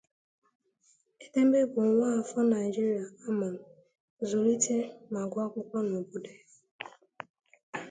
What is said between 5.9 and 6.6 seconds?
obodo ya.